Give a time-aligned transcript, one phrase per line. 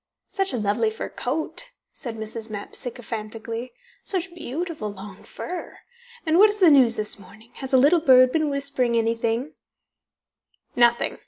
[0.29, 2.49] "Such a lovely fur coat," said Mrs.
[2.49, 3.71] Mapp sycophantically.
[4.01, 5.77] "Such beautiful long fur!
[6.25, 7.51] And what is the news this morning?
[7.57, 9.53] Has a little bird been whispering anything?"